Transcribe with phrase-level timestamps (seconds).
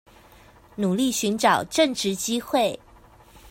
[0.77, 2.79] 努力尋找正職機會